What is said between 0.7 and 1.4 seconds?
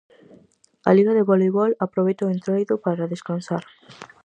A liga de